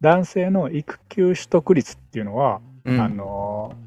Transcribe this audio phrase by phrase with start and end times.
[0.00, 3.84] 男性の育休取得率っていうのは、うんあのー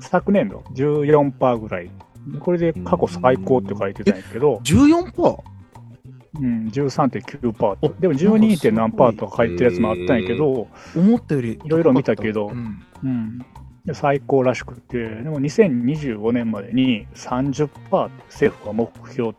[0.00, 1.90] 昨年度14%ぐらい。
[2.40, 5.42] これで過去最高って書いてたんやけど、14%?
[6.40, 7.94] うん、13.9%と。
[7.98, 8.60] でも 12.
[8.60, 13.38] 点何パーとか書いてるやつもあったんやけど、思ったよりいろいろ見たけどうんうん、
[13.84, 17.68] で最高らしくて、でも2025年までに30%
[18.28, 19.34] 政府が目標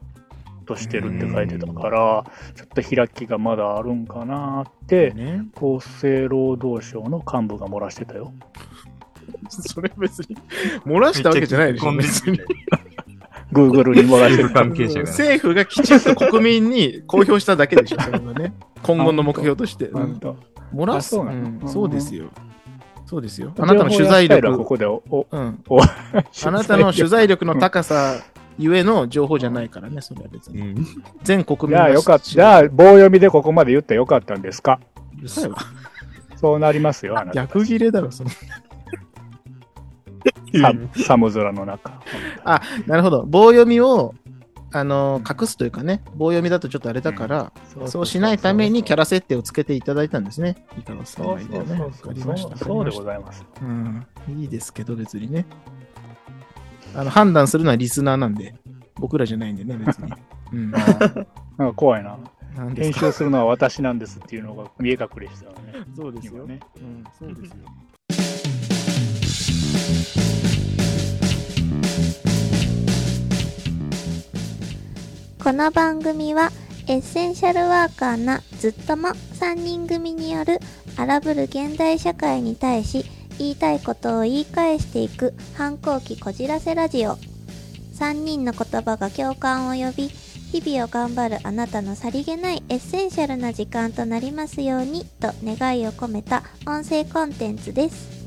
[0.69, 8.31] としてるって書いてたから、ちょっと開きがまだあるんかなって、ね、厚生労働省の幹部が漏らしてたよ。
[9.49, 10.37] それ別に、
[10.85, 12.39] 漏らしたわけじゃないでしょ、別に。
[13.51, 14.49] Google に漏らしてた。
[14.49, 15.09] 関係者がね。
[15.09, 18.53] 政府がきちんと国民に公表しただけでしょ、 それはね。
[18.83, 19.85] 今後の目標として。
[19.87, 22.27] 漏らすうんそうですよ。
[23.07, 23.51] そうですよ。
[23.57, 25.63] あなたの取材情報やスタイルはこ力、こでおおうん。
[25.67, 28.17] おあなたの取材力の高さ
[28.59, 30.59] ゆえの情報じゃないからね、それは別に。
[30.59, 30.85] うん。
[31.23, 32.25] 全国民じゃあよかった。
[32.25, 34.79] 知じゃあ棒読みでここまで言ってよかったんですか？
[35.17, 35.57] うるさいわ。
[36.35, 37.41] そうなりますよ、あなた。
[37.41, 38.29] 逆切れだろ、その。
[38.29, 38.37] さ
[41.05, 42.01] 寒空の中。
[42.85, 43.23] なるほど。
[43.25, 44.15] 棒読みを、
[44.71, 47.51] あのー隠すというかね、棒読みだとちょっとあれだから、
[47.85, 50.65] そうしないためにキャラ設定をつけていただいたんですね。
[50.77, 51.59] いかがさんそうがいてね。
[51.59, 52.57] わそうそうそうかりました。
[52.57, 53.43] そうでごいざいます。
[53.43, 53.63] ます。
[53.63, 54.05] うん。
[54.39, 55.45] いいですけど、別にね。
[56.95, 58.55] あの、判断するのはリスナーなんで、
[58.95, 60.13] 僕らじゃないんでね、 別に。
[60.53, 60.71] うん。
[60.71, 61.27] なんか
[61.75, 62.17] 怖いな。
[62.57, 65.85] なん編集するのは私なんですっていうのが見え隠れしたよね。
[65.95, 66.43] そうですよ。
[66.43, 66.59] 今ね。
[66.77, 67.57] うん、そうですよ。
[75.41, 76.51] この番組は
[76.87, 80.59] エッセンシャルワーカーなずっとも3人組による
[80.97, 83.05] 荒ぶる現代社会に対し
[83.39, 85.33] 言いたいことを言い返していく。
[85.55, 87.17] 反抗期こじらせラジオ。
[87.95, 98.19] 3人の言葉が共感を呼び日々を頑張るあなたのさりげないエッセンシャルな時間となりますようにと願いを込めた音声コンテンツです。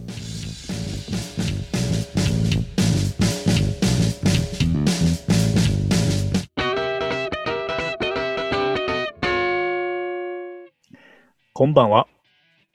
[11.54, 12.08] こんばんは、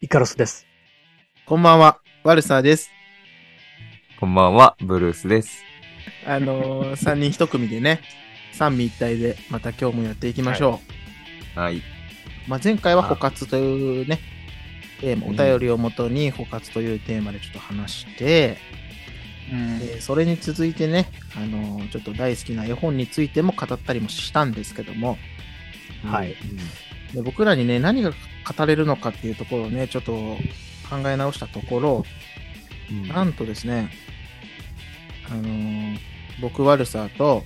[0.01, 0.65] イカロスです。
[1.45, 2.91] こんばんは、ワルサーです。
[4.19, 5.63] こんばんは、ブルースです。
[6.25, 8.01] あのー、3人1組でね、
[8.51, 10.81] 三位一体でまた今日もやっていきましょ
[11.55, 11.57] う。
[11.57, 11.81] はい。
[12.45, 14.19] まあ、前回は補活というね、
[14.99, 18.57] テーマ、お便りをもとに補活というテーマでちょっと話して、
[19.49, 25.17] うんでそれに続いてね、あのーちょっと大好きな絵本についても語ったりもしたんですけども、
[26.03, 26.35] はい
[27.13, 30.35] で僕らにね、何が語れるのかっていうところをね、ちょっと
[30.89, 32.05] 考え直したところ、
[32.91, 33.07] うん。
[33.07, 33.89] なんとですね、
[35.29, 35.97] あのー
[36.39, 37.43] 僕悪さと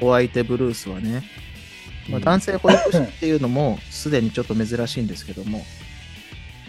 [0.00, 1.22] お相手ブルースはね、
[2.08, 5.64] まあ、男性保育士っていうのもすでにちょっと珍しいんですけども、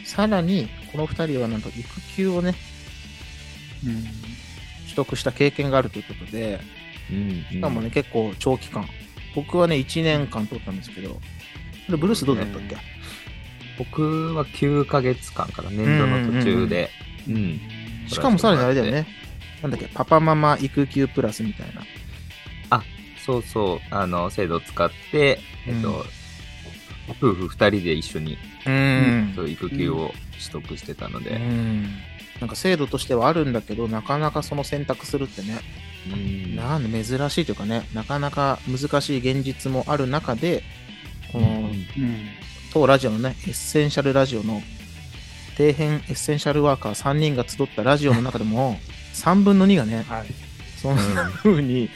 [0.05, 2.53] さらにこの2人はなんと育休をね、
[3.85, 4.03] うん
[4.91, 6.59] 取得した経験があるということで、
[7.09, 7.45] うん。
[7.49, 8.85] しかもね、結構長期間。
[9.35, 11.17] 僕はね、1年間取ったんですけど、
[11.87, 12.75] ブルースどうだったっけ、
[13.91, 16.89] 僕は9ヶ月間から年度の途中で。
[17.27, 17.59] うん。
[18.07, 19.07] しかもさらにあれだよね。
[19.61, 21.81] なんだっけ、パパママ育休プラスみたいな。
[23.25, 26.03] そうそう、あの、制度を使って、えっと、うん
[27.19, 30.13] 夫婦2人で一緒に、うんそう育休を
[30.51, 31.83] 取得してたのうで、ん。
[32.39, 35.59] なんか制度としてはあるんだけど、なかなかその選択するってね、
[36.11, 40.63] うんなんで珍しいというかね、なかなか難しい現実もある中で、
[41.33, 41.85] この、うん
[42.73, 44.61] 当ラジオのね、エッセンシャルラジオの、
[45.57, 48.79] 底辺エッセンシャルワーカー3人が集ったラジオの中でも、
[49.13, 50.25] 3分の2がね、はい。
[50.81, 51.89] そんな風に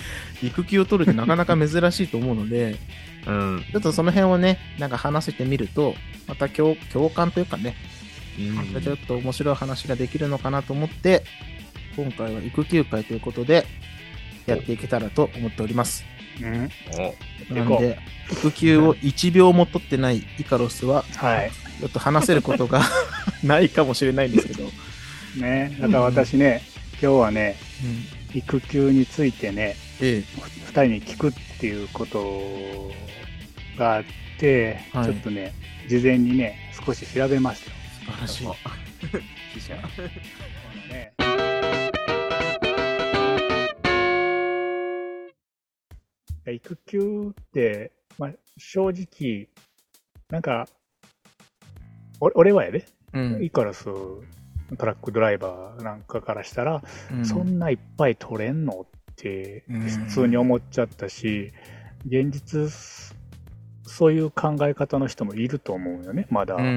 [0.43, 2.75] 育休を取るってなかなか珍しいと思うので、
[3.25, 3.65] うん。
[3.71, 5.95] ちょっとその辺をね、なんか話してみると、
[6.27, 7.75] また共共感というかね、
[8.37, 11.23] うんちょっと面白い話ができるのかなと思って、
[11.95, 13.65] 今回は育休会ということで、
[14.45, 16.03] やっていけたらと思っております。
[16.41, 16.69] うん。
[17.49, 17.99] おなので、
[18.31, 21.51] 育休を1秒も取ってないイカロスは、はい。
[21.79, 22.81] ちょっと話せることが
[23.43, 24.71] ないかもしれないんですけど、
[25.37, 26.61] ね、だから私ね、
[26.93, 27.57] 今日はね、
[28.31, 30.23] うん、育休についてね、え
[30.67, 32.91] 二人に聞くっていうこと
[33.77, 34.03] があっ
[34.37, 35.05] て、はい。
[35.05, 35.53] ちょっとね、
[35.87, 37.71] 事前にね、少し調べました
[38.01, 39.59] 素晴らしい。
[39.59, 39.75] 記者。
[39.75, 39.81] こ
[40.89, 41.24] のね
[46.51, 49.49] 育休って、まあ、正直、
[50.29, 50.67] なんか、
[52.19, 56.81] 俺俺はやで、うんイカラストラックドライバーなんかからしたら、
[57.11, 61.51] うんそんないっぱい取れんのってうん普通に思っちゃったし、
[62.05, 62.71] 現実、
[63.83, 66.55] そういう考え方の人もいると思うよね、まだ。
[66.55, 66.71] うんうんう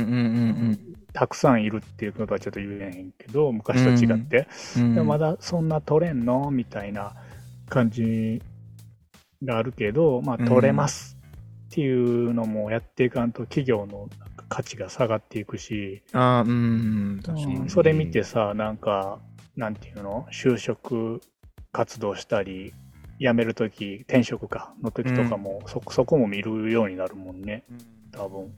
[0.72, 0.78] ん
[1.14, 4.46] たくさんいるっていうことはちょっと言えへんけど、昔と違って。
[4.76, 4.94] うん。
[4.94, 7.14] でもまだそんな取れんのみたいな
[7.68, 8.42] 感じ
[9.44, 10.46] があるけど、まあうん。
[10.46, 11.18] 取れます
[11.66, 14.08] っていうのもやっていかんと企業の
[14.48, 17.56] 価値が下がっていくし、ああ、うん、確かに。
[17.56, 19.20] うんそれ見てさ、なんか、
[19.56, 20.26] なんていうの？
[20.32, 21.20] 就職
[21.72, 22.72] 活動したり、
[23.20, 27.64] 辞めるとき、転職か、の時とかも、そ、そこも見るようになるもんね、
[28.12, 28.52] 多分。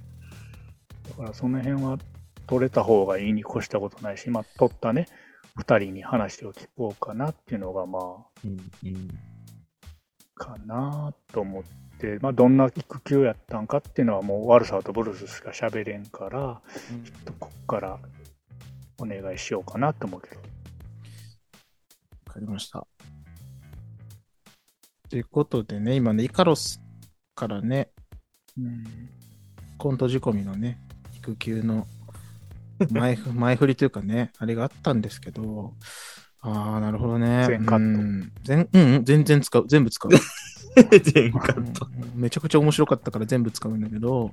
[1.09, 1.99] だからその辺は
[2.47, 5.06] 取れた方がいいに越したことないし、まあ、取ったね、
[5.56, 8.03] 二人に話を聞こうかなっていうのが、まあ、
[8.44, 8.50] うん
[8.85, 9.09] うん
[10.40, 11.62] かなと思っ
[11.98, 16.62] て、まあ、どんな育休やったんかっていうのはもう悪さとブルースしか喋れんから、
[17.04, 17.98] ちょっとこっから
[18.98, 20.40] お願いしようかなと思うけど。
[20.40, 22.87] わかりました。
[25.10, 26.81] ということでね、今ね、イカロス
[27.34, 27.90] からね、
[28.56, 28.84] うん
[29.76, 30.78] コント仕込みのね、
[31.16, 31.86] 育休の
[32.90, 35.72] 前ふ前振りというかね、あれがあったんですけど、
[36.42, 37.44] ああ、なるほどね。
[37.46, 39.64] 全カットうん全うんうん、全然使う。
[39.69, 40.10] 全部使う。
[41.00, 41.87] 全カット。
[42.14, 44.32] めちゃくちゃ面白かったから全部使うんだけど、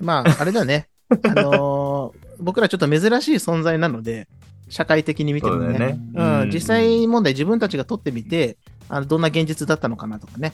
[0.00, 0.88] まあ、 あれだね。
[1.10, 4.28] あのー僕らちょっと珍しい存在なので、
[4.68, 5.66] 社会的に見てもね。
[5.66, 8.58] そうねうんうん実際問題自分たちが取ってみて、
[8.88, 10.52] あのどんな現実だったのかなとかね。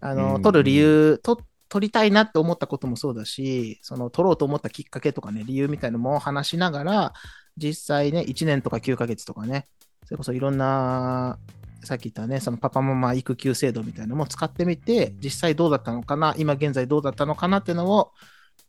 [0.00, 7.12] あの、うん取る理由、と取りたいなって思ったこともそうだし、その取ろうと思ったきっかけとかね、理由みたいなのも話しながら、
[7.56, 9.68] 実際ね、1年とか9ヶ月とかね、
[10.10, 11.38] それこそいろんな、
[11.84, 18.10] さっき言ったね、そのパパママ育休制度みたいなのも使ってみて、実際どうだったのかな、今現在どうだったのかなっていうのを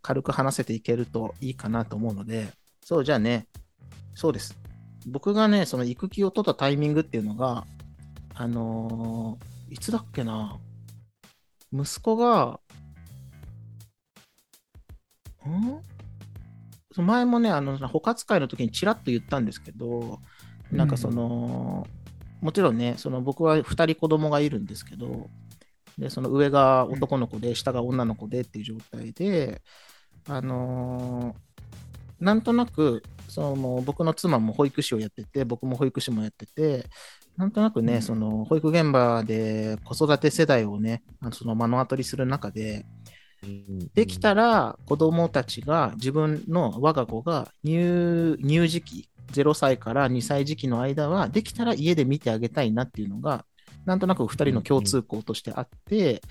[0.04, 2.52] 軽く話せていけるといいかなと思うので、
[2.86, 3.48] そう、じゃあね、
[4.14, 4.56] そうです。
[5.08, 7.66] 僕がね、その育休を取ったタイミングっていうのが、
[8.36, 10.60] あのーいつだっけな、
[11.74, 12.60] 息子が、
[15.48, 15.82] ん？
[17.02, 20.20] 前もね、あの、捕獲会の時にちらっと言ったんですけど、
[20.72, 21.88] なんかその、
[22.42, 25.30] もちろんね、その僕は2人子供がいるんですけど、
[25.98, 29.62] で、その上が男の子で、下が女の子でっていう状態で、
[30.28, 31.52] あのー
[32.20, 36.86] なんとなく、その僕の妻も保育士をやってて、僕も保育士もやってて、
[37.36, 38.02] なんとなくね、うん。
[38.02, 41.04] その保育現場で子育て世代をね、
[41.34, 42.86] その目の当たりする中で、
[43.96, 53.46] できたら子供たちが自分の我が子が乳乳児期0歳から2歳時期の間はできたら家で見てあげたいなっていうのが
[53.86, 56.22] なんとなく2人の共通項としてあって、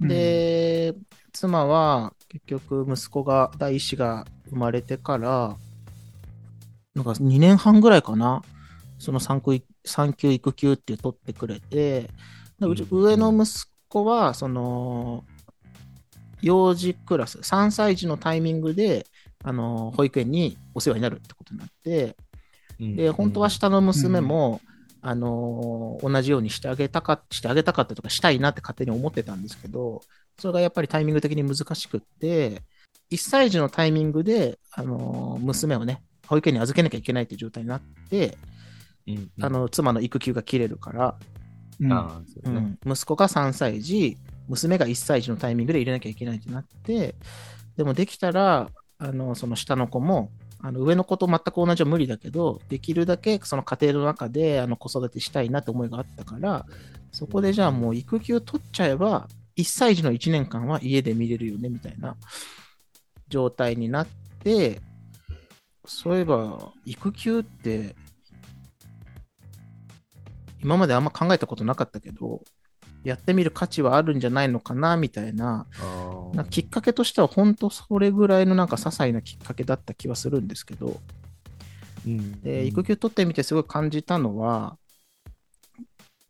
[0.00, 0.08] うん。
[0.08, 0.94] で
[1.32, 5.56] 妻は結局息子が第一子が生まれてから
[6.94, 8.42] なんか2年半ぐらいかな
[8.98, 12.10] その産休産休育休っていう取ってくれて
[12.58, 13.02] でうちうん。
[13.02, 15.24] 上の息子はその
[16.42, 19.06] 幼児クラス、3歳児のタイミングで、
[19.42, 22.16] あの、保育園にお世話になるってことになって、
[22.78, 24.60] で、本当は下の娘も、
[25.02, 30.02] あの、同じようにしてあげたか、してあげたかったとか、したいなって勝手に思ってたんですけど、
[30.38, 32.62] それがやっぱりタイミング的に難しくって、
[33.10, 38.36] 1歳児のタイミングで、あの、娘をね、保育園に預けなきゃいけないっていう状態になって、
[39.06, 41.16] うんあ、の、妻の育休が切れるから、
[41.80, 41.90] うん。
[42.44, 44.16] うん、息子が3歳児、
[44.48, 47.14] 娘が1歳児のタイミングで入れなきゃいけないってなって、
[47.76, 56.66] でもできたら、あのその下の子も、あの上の子と全く同じは無理だけど、できるだけその家庭の中であの子育てしたいなって思いがあったから、
[57.12, 62.16] そこでじゃあもう育休取っちゃえば、1歳児の1年間は家で見れるよねみたいな
[63.28, 64.06] 状態になっ
[64.42, 64.80] て、
[65.86, 67.94] そういえば、育休って、
[70.62, 72.42] 今まであんま考えたことなかったけど、
[73.06, 81.00] やってみる価値はあるんじゃないのかなみたいな、あなきっかけとしては本当それぐらいのなんか些細なきっかけだった気はするんですけど、
[82.42, 84.76] で育休取ってみてすごい感じたのは、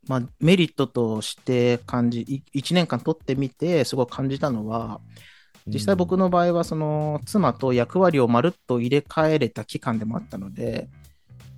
[0.07, 5.01] まあ、メリットとして感じ、1年間取ってみてすごい感じたのは、
[5.67, 10.89] 実際僕の場合はその妻と役割をまるっと入れ替えれた期間でもあったので、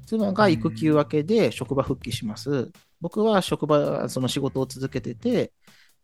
[0.07, 2.71] 妻が育休明けで職場復帰します。
[3.01, 5.53] 僕は職場、その仕事を続けてて、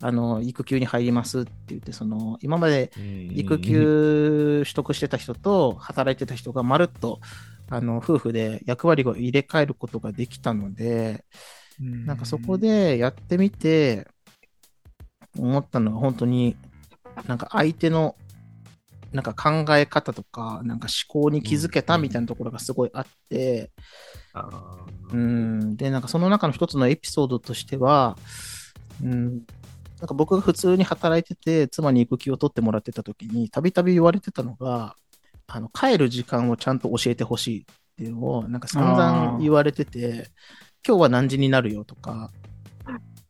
[0.01, 2.93] あの、育休に入りますって言って、その、今まで
[3.31, 7.21] 育休取得してた人と働いてた人がまるっと、
[7.71, 11.25] あの、夫婦で役割を入れ替えることができたので、
[12.07, 14.07] なんかそこ、でやってみて、
[15.39, 16.57] 思ったのは本当に、
[17.27, 18.17] なんか相手の、
[19.15, 23.71] なんか考え方とか、なんか思考に気づけたみたいなところがすごいあって、
[24.33, 28.19] あうん、で、なんかその中の一つのエピソードとしては、
[29.01, 29.23] うん、
[30.01, 34.97] なんか僕が普通に働いてて、妻に育休を取ってもらってた時に、たびたび言われてたのが、
[35.47, 37.65] あの、帰る時間をちゃんと教えてほしいっ
[37.97, 40.29] ていうのを、なんか散々言われてて、
[40.85, 42.33] 今日は何時になるよとか、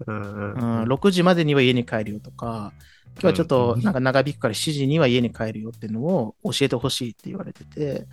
[0.06, 2.72] うんうん、6時までには家に帰るよとか、
[3.14, 8.06] 今日はちょっとなんか長引くから7時には家に帰るよっていうのを教えてほしいって言われてて、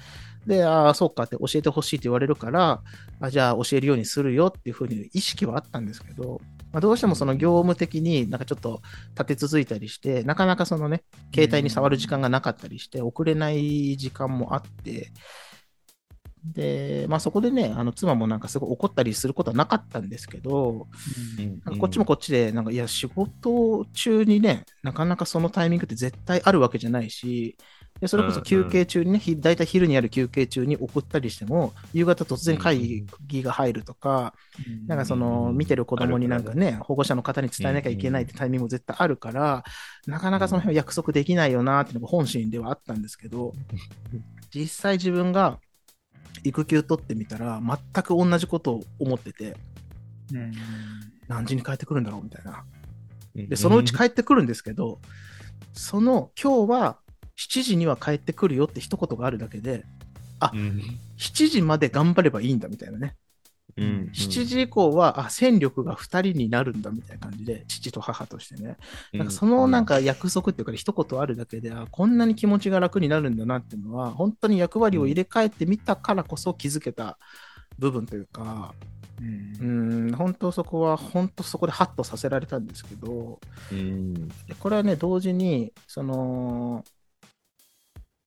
[0.45, 2.81] で、ああ、そうかって教えてほしいって言われるから、
[3.19, 6.39] あじゃあ教えるようにするよっていうふうに意識はあったんですけど、
[6.71, 8.81] まあ、どうしてもその業務的になんかちょっと
[9.11, 11.03] 立て続いたりして、なかなかそのね、
[11.33, 15.11] 携帯に触る時間がなかったりして、送れない時間もあって、
[16.43, 20.87] で、まあそこでね、あの妻もなんかすごい怒ったりすることはなかったんですけど、
[21.37, 27.57] なんかこっちもこっちで、なんかいや、仕事中にね、なかなかそのタイミングって絶対あるわけじゃないし、
[27.99, 34.33] でそれこそ休憩中にね、ひ大体昼にある休憩中に送ったりしても、夕方突然会議が入るとか、
[34.87, 39.63] なんかその見てる子供になんかね、保護者の方に伝えなきゃいけないってタイミングも絶対あるから、
[40.07, 43.53] なかなかその辺は約束できないよなっていうのが本心ではあったんですけど、
[44.51, 45.59] 実際自分が
[46.43, 49.57] 育休取ってみたら、全く同じことを思ってて、
[50.33, 50.53] うん
[51.27, 52.65] 何時に帰ってくるんだろうみたいな。
[53.35, 54.99] でで、そのうち帰ってくるんですけど、
[55.73, 56.97] その今日は
[57.37, 59.85] 7時には帰ってくるよって一言があるだけで、
[60.53, 60.81] うん
[61.17, 63.15] 7時まで頑張ればいいんだみたいなね。
[63.77, 68.77] うん7時以降は、あ、戦力が2人になるんだみたいな感じで、父と母としてね。
[69.13, 77.17] なんかそのなんか約束っていうか、一言あるだけで、あ、こんなに気持ちが楽になるんだなっていうのは、本当に役割を入れ替えてみたからこそ気づけた
[77.77, 78.73] 部分というか、
[79.19, 80.07] うん。
[80.07, 83.39] うん、本当そこは、本当そこでハッとさせられたんですけど、
[83.71, 84.27] うん。
[84.27, 86.83] でこれはね、同時に、その、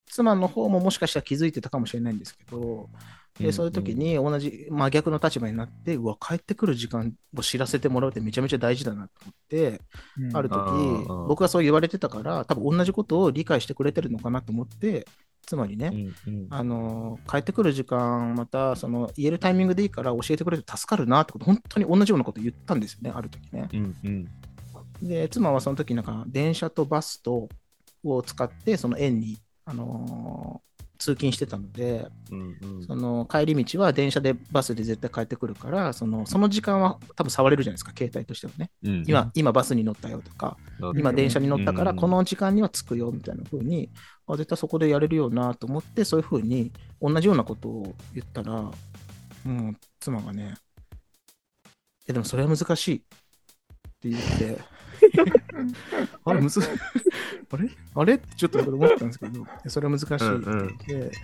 [0.07, 2.89] 妻の方ももしかしたら気づいてたかもしれないんですけど、
[3.39, 9.81] でそういう時に同じ真逆の立場になって、うわ、帰ってくる時間を知らせてもらうってめちゃめちゃ大事だなと思って、
[10.33, 15.05] ある時僕がそう言われてたから、多分同じことを理解してくれてるのかなと思って、
[15.45, 16.47] つまりね、うんうん。
[16.49, 23.67] あの帰ってくる時間、またその言えるタイミングでいいから教えてくれると助かるなってこと、本当に同じようなこと言ったんですよね、ある時ね。
[23.73, 24.27] うんうん。
[25.01, 27.49] で、妻はその時なんか電車とバスと
[28.03, 30.74] を使って、その園に、あのー
[31.05, 32.83] 通勤してたので、うんうん。
[32.83, 38.71] その帰り道は電車でバスで絶対帰ってくるから、そのその時間は多分触れるじゃないですか、携帯としてはね。
[38.83, 40.57] うん今、今バスに乗ったよとか、
[40.95, 43.91] 今電車に乗ったから、この時間には着くよみたいな風に、
[44.25, 48.71] あ絶対そこでやれるよなと思って、そういう風に同じようなことを言ったら、も
[49.43, 50.55] う妻がね、
[52.07, 52.99] え、でもそれは難しいっ
[54.01, 54.59] て言って、
[56.25, 56.61] あれ、むず、
[57.51, 57.69] あれ？
[57.95, 58.15] あれ？
[58.15, 61.17] ってちょっと思ったんですけど、えそれは難しいって言って、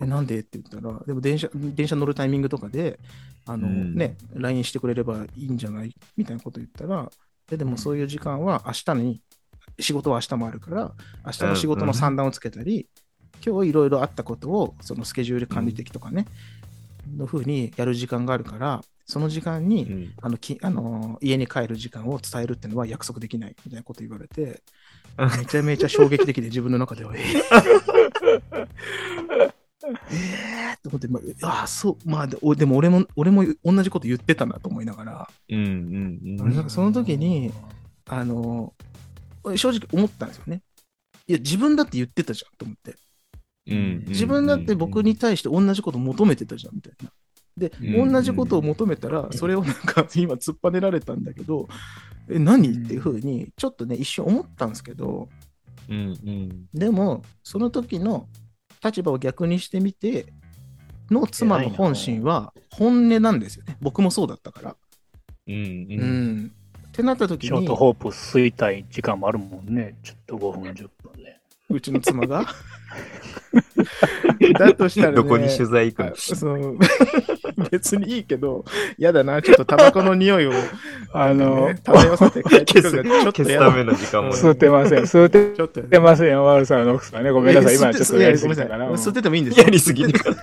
[0.00, 0.40] え、なんで？
[0.40, 2.98] って言ったら、でも電車、電車乗るタイミングとかで、
[3.46, 3.94] あの、うん。
[3.94, 5.94] ね、LINE してくれればいいんじゃない？
[6.16, 7.10] みたいなこと言ったら、
[7.50, 9.22] えでもそういう時間は明日に、
[9.78, 10.94] 仕事は明日もあるから、
[11.24, 12.88] 明日の仕事の算段をつけたり、
[13.44, 16.26] 今日いろいろあったことを、そのスケジュール管理的とかね、
[17.16, 24.62] の風にやる時間があるから、その時間に、うんあのきあの家に帰る時間を伝えるっていうのは約束できないみたいなこと言われて、
[25.38, 27.42] めちゃめちゃ衝撃的で自分の中では、えー、
[29.84, 35.66] えーって思って、まあ、ああ、そう、まあで、おでも俺も、俺も同じこと言ってたなと思いながら、うんうん
[36.40, 37.52] うんなんかその時に、
[38.06, 38.72] あの、
[39.56, 40.62] 正直思ったんですよね。
[41.26, 42.96] いや、自分だって言ってたじゃんと思って。
[43.66, 47.12] うん自分だって僕に対して同じこと求めてたじゃんみたいな。
[47.56, 51.68] で、うん同じことを求めたら、それをなんか 今突っぱねられたんだけど、
[52.28, 52.72] え、何？
[52.72, 55.28] っていうふうに、ちょっとね、一瞬思ったんですけど、
[55.88, 58.28] うんうんでも、その時の
[58.84, 60.26] 立場を逆にしてみて、
[61.10, 63.76] の妻の本心は本音なんですよね。
[63.80, 64.76] 僕もそうだったから。
[65.48, 66.52] うんううんん。
[66.88, 69.96] ってなった時にショート、ホープ吸いたい時間もあるもんね。
[70.02, 70.88] ちょっと5分、10分で。
[71.72, 72.46] うちの妻が。
[74.58, 76.08] だとしたら、ね、どこに取材行くの？
[76.10, 76.78] あそう
[77.70, 78.64] 別にいいけど、
[78.98, 80.52] やだな、ちょっとタバコの匂いを、
[81.12, 85.02] あのね、漂わせて帰ってくるちょっとやだ消すための時間も吸ってません。
[85.02, 86.42] 吸ってちょっとやだません。
[86.42, 87.30] ワールさんの奥さんね。
[87.30, 87.76] ごめんなさい。
[87.76, 88.48] 今ちょっとやりす。
[88.48, 88.86] ぎたかな。
[88.90, 90.36] 吸っててもいいんですよやりすぎるから。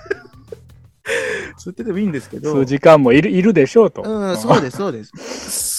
[1.58, 2.54] 吸っててもいいんですけど。
[2.54, 4.02] 吸う時間もいるいるでしょうと。
[4.02, 5.12] うん、そうです、そうです。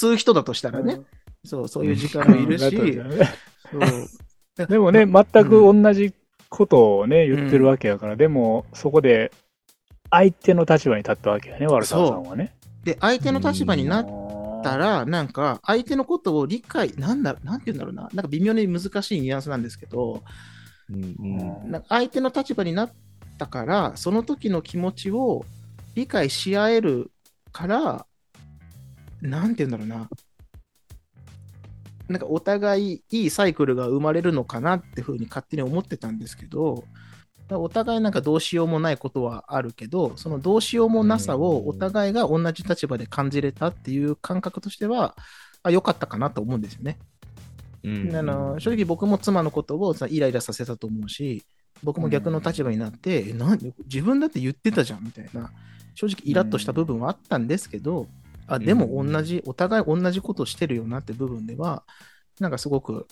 [0.07, 1.01] 吸う人だとしたらね。
[1.45, 4.07] そう、そういう時間もいるし、そう
[4.67, 6.13] でもね、全く同じ
[6.49, 9.31] ことをね、言ってるわけやから、でも、そこで、
[10.09, 12.53] 相手の立場に立ったわけやね、ワルサーさんはね。
[12.83, 14.05] で、相手の立場になっ
[14.61, 20.23] ったら、なんか、相手のことを理解、なんだ、なんて言うんだろうな、なんか微妙に難しいニュアンスなんですけど、
[20.89, 21.15] うん。
[21.63, 21.71] うん。
[21.71, 22.91] なんか相手の立場になっ
[23.37, 25.43] たから、その時の気持ちを
[25.95, 27.11] 理解し合える
[27.51, 28.05] から、
[29.21, 30.09] なんて言うんだろうな。
[32.11, 36.83] なんかお互いいいサイクルが生まれるのかなってふうに勝手に思ってたんですけど、
[37.49, 45.15] お互いなんかどうしようもないことはあるけど、そのどうしようもなさをお互いが同じ立場で感じれたっていう感覚としては、
[45.63, 46.97] あ良かったかなと思うんですよね。
[47.83, 51.43] うんあの正直僕も妻のことをさイライラさせたと思うし、
[51.83, 55.51] 僕も逆の立場になって、えなん自分だって言ってたじゃんみたいな、
[55.95, 58.07] 正直イラッとした部分はあったんですけど、
[58.51, 61.83] あでも同じ、お互い同じことをしてるよなって部分では、
[62.39, 63.07] なんかすごく、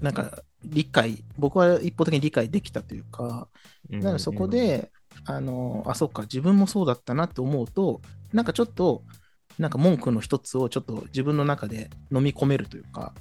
[0.00, 3.48] なんか理解、僕は一方的に理解できたというか、
[3.90, 4.92] だからそこ、で、
[5.24, 8.00] あの、あ、そっか、自分もそうだったなって思うと、
[8.32, 9.02] なんかちょっと、
[9.58, 13.12] なんか文句の一つをちょっと自分の中で飲み込めるというか、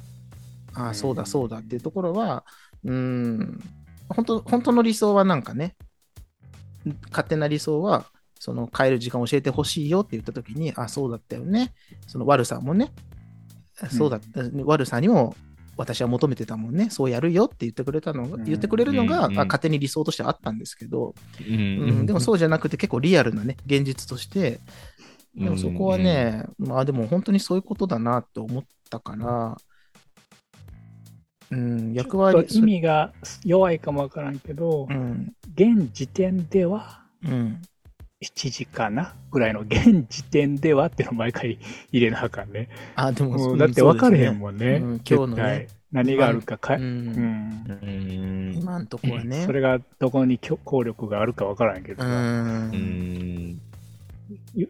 [0.76, 2.46] ああ、そうだそうだっていうところは、
[2.84, 3.60] うーん、
[4.10, 5.76] 本当本当の理想はなんかね、
[7.10, 8.06] 勝手な理想は、
[8.40, 11.74] その帰る時間教えてほしいよって言ったときに、あ、そうだったよね。
[12.08, 12.92] その悪さもね、
[13.92, 15.36] そうだった、悪さにも
[15.76, 18.44] 私は求めてたもんね、そうやるよって言ってくれたのが、うん。
[18.46, 19.40] 言ってくれるのが、うん。
[19.40, 21.14] あ勝手に理想としてあったんですけど、
[21.46, 21.56] うん。
[21.56, 22.06] うん。
[22.06, 24.62] でもそうじゃなくて結構リアルなね、現実として、
[25.36, 29.58] でもそこはね、まあでも本当にそういうことだなと思ったから、
[31.52, 33.12] うん、役割と意味が
[33.44, 37.62] 弱いかもわからんけど、うん、現時点ではうん、
[38.22, 41.58] 7時かなぐらいの現時点ではっていうのを毎回
[41.92, 42.68] 入れなあかんね。
[42.96, 44.40] あ、でもだって分かれへんん。
[44.40, 44.84] もんね。
[44.84, 47.80] うん今日のね何があるかか、ううんん。
[47.82, 49.46] うん今んとこはね。
[49.46, 53.62] それがどこに効力があるか分からんけどうん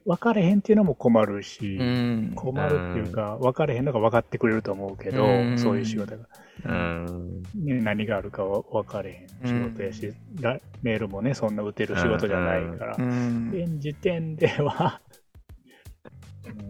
[0.05, 2.31] 分かれへんっていうのも困るし、うん。
[2.35, 6.25] 困るっていうか、分かれへんのが分かってくれると思うけど、うんそういう仕事が、
[6.65, 7.81] うんね。
[7.81, 13.49] 何があるかは分かれへん仕事やし、らメールもね、そんな打てる仕事じゃないからう、ん。
[13.51, 15.01] 現時点では、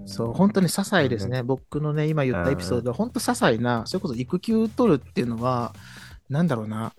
[0.05, 1.43] そう、本当に些細ですね。
[1.43, 5.73] 僕のね、今言ったエピソードは、本当些細な、それこそ育休取るっていうのは、
[6.29, 6.93] なんだろうな、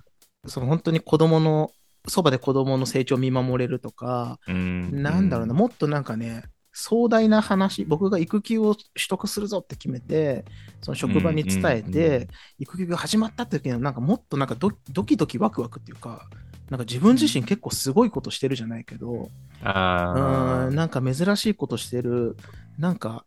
[0.46, 1.70] その本当に子供の、
[2.06, 5.02] そばで子供の成長を見守れるとか、うん。
[5.02, 10.44] なんだろうな、もっとなんかね、壮大な話、僕が育休を取得するぞって決めて、
[10.82, 16.28] その職場に伝えて、育休が始まった時の、なんかもっとなんかドドキドキワクワクっていうか、
[16.70, 19.28] なんか自分自身結構すごいことしてるじゃないけど、
[19.62, 22.36] あうん、なんか珍しいことしてる、
[22.78, 23.24] なんか、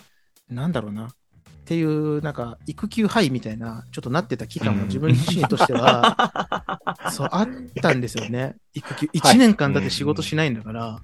[0.50, 1.08] なんだろうな。
[1.08, 6.18] っていう、なんか、育休ハイみたいな、ちょっとなってた期間も自分自身としては、
[7.12, 7.48] そう、あっ
[7.82, 8.56] たんですよね。
[8.74, 9.10] 育休。
[9.14, 11.00] 1年間だって仕事しないんだから、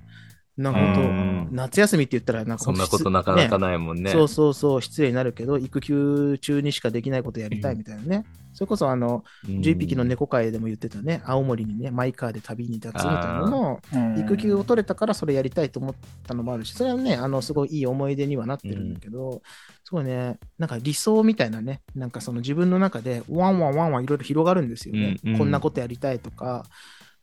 [0.59, 4.11] なんか夏休みって言ったら、なんかそんなことなかなかねないもんね。
[4.11, 8.25] そうそうそう、失礼になるけど、育休中にしかできないことやりたいみたいなね。
[8.53, 15.95] それこそ、あの、うん11匹の猫会でも言ってたね、青森にね、マイカーで旅に立つみたいなのを、うん育休を取れたからそれやりたいと思っ
[16.27, 19.41] たのもあるし、それはね、あの、すごいいい思い出にはなってるんだけど、
[19.85, 25.17] すごいね、なんか理想みたいなね、なんかその自分の中でワンワンワンワンいろいろ広がるんですよね。
[25.23, 26.65] うんうんこんなことやりたいとか、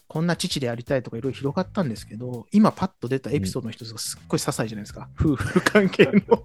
[0.08, 5.08] こんな父でやりたいとかいろいろ広がったんですけど、今パッと出たエピソードの一つがすっごい些細じゃないですか。
[5.20, 6.44] 夫婦関係の。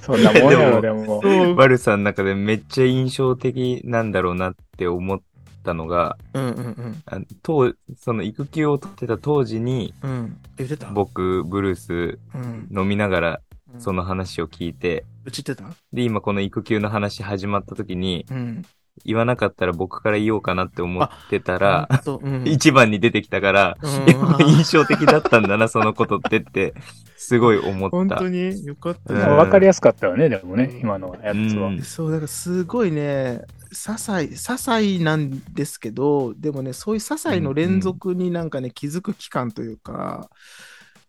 [0.00, 1.20] そんなもんやろ、でも。
[1.22, 5.20] そうバルさんの中でめっちゃ印象的なんだろうなって思っ
[5.62, 7.02] たのが、うんうんうん。
[7.06, 10.40] あ当その育休を取ってた当時に、うん。
[10.56, 10.90] 言ってた？
[10.90, 12.68] 僕、ブルースうん。
[12.76, 13.40] 飲みながら
[13.72, 15.64] うんその話を聞いて、うちってた？
[15.92, 18.64] で、今この育休の話始まった時に、うん。
[19.04, 24.46] 言わなかったら僕から言おうかなって思ってたら、うん、一番に出てきたから、うん。
[24.48, 26.74] 印象的だったんだな、そのことってって、
[27.16, 27.96] すごい思った。
[27.96, 29.14] 本当によかった。
[29.14, 29.20] うん。
[29.20, 29.26] ね。
[29.26, 31.68] 分かりやすかったよね、でもね、今のやつは。
[31.68, 31.82] うん。
[31.82, 40.30] そう、だからすごいね、些細、些細なんですけど、でもね、そういう些細の連続になんかね、気づく期間というか、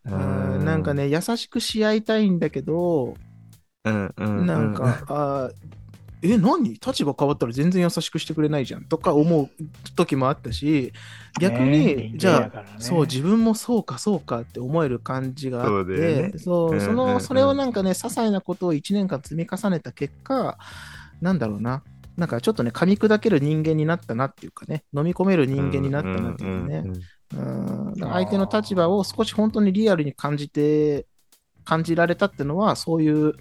[0.06, 0.66] うん。
[0.66, 3.16] なんか、ね、優しくし合いたいんだけど、
[3.86, 5.80] うんうん、なんか、あー
[6.22, 6.74] え、何？
[6.74, 9.50] 立場変わったら全然優しくしてくれないじゃんとか思う
[9.96, 10.92] 時もあったし、
[11.40, 20.58] 逆に、ねじゃあ、ねそう、自分もそうか、そうかって思える感じがあって、そう、その、んそれをなんかね、些細なことを1年間積み重ねた結果、
[21.22, 21.84] なんだろうな、
[22.18, 27.02] なんかちょっとね、噛み砕ける人間になったなっていうかね、飲み込める人間になったなっていうね、んんん
[27.36, 27.94] うん。
[27.98, 31.06] 相手の立場を少し本当にリアルに感じて、
[31.64, 33.34] 感じられたっていうのは、そういう、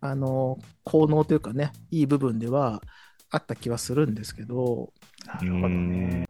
[0.00, 2.82] あの、効能というかね、いい部分では
[3.30, 4.92] あった気はするんですけど、
[5.26, 6.24] なるほどね。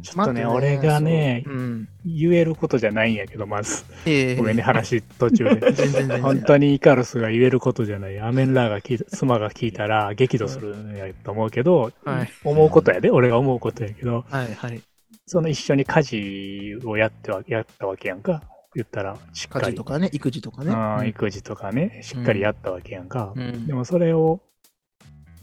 [0.00, 1.88] ちょっとね、まあ俺がねそう、うん。
[2.04, 3.84] 言えることじゃないんやけど、まず。
[4.06, 5.60] ええごめんね、話途中で。
[5.72, 6.22] 全然全然。
[6.22, 8.18] 本当にイカルスが言えることじゃない。
[8.20, 14.80] アメンラーが聞妻が聞いたら激怒するんやと思うけど、はい思うことやで、俺が思うことやけど、はいはい。
[15.26, 18.42] その一緒に家事をやっては、やったわけやんか。
[18.74, 20.72] 言ったら、しっかり家事と、かね、育児とかね。
[20.72, 23.32] うん育児とかね、しっかりやったわけやんか。
[23.34, 24.40] うんでもそれを、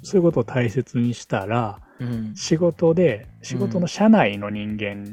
[0.04, 5.06] そういうことを大切にしたら、うん仕事で、仕事の社内の人間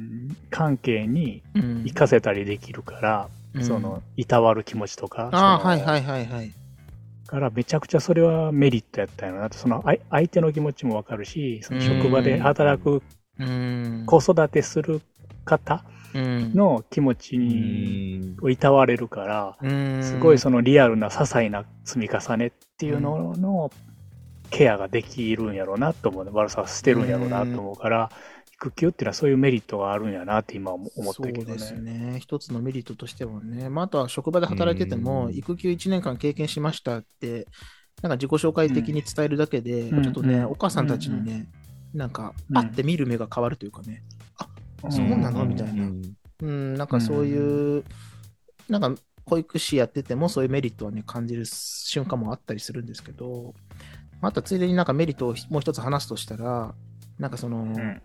[0.51, 6.53] 関係にうん活かせたりできるから、うんその、いたわる気持ちとか、あはいはいはいはい。
[7.27, 9.49] からめちゃくちゃそれはメリットやったよな。
[9.51, 13.03] その相手の気持ちもわかるし、その職場で働く
[13.39, 14.05] うん。
[14.07, 15.01] 子育てする
[15.47, 18.37] 方うんの気持ちうに、ん。
[18.43, 23.71] をいたわれるから、うんすごいそのリアルな些細な積み重ねっていうのの
[24.51, 26.31] ケアができるんやろうなと思うね。
[26.33, 28.11] 悪さは捨てるんやろうなと思うから、
[28.53, 32.13] 育休っていうのはそういうメリットがあるんやなって今思ったけどそうですね。
[32.13, 32.21] ね。
[32.21, 33.69] 一つのメリットとしてはね。
[33.69, 37.47] まあ、あとは職場で働いてても、うん育休1年間経験しましたって、
[38.03, 41.49] なんか自己紹介的に伝えるだけで、うんちょっとね、うんお母さんたちにね、
[41.95, 44.03] なんか、うん会って見る目が変わるというかね。
[44.91, 45.91] そうなのみたいな。
[46.43, 47.85] うん、なんかそういう、
[48.69, 48.95] なんか
[49.27, 53.55] 保育士やっててもそういうメリットはね、感じる瞬間もあったりするんですけど、
[54.21, 56.75] あとはついでになんかメリットをもう一つ話すとしたら、
[57.19, 58.03] なんかその、うん